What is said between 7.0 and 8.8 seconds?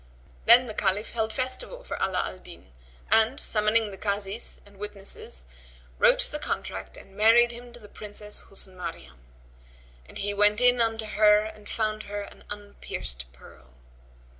married him to the Princess Husn